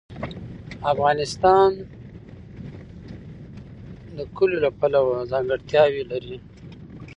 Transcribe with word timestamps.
افغانستان 0.91 1.69
د 4.17 4.17
کلیو 4.35 4.63
له 4.65 4.69
پلوه 4.79 5.17
ځانګړتیاوې 5.31 6.03
لري. 6.11 6.37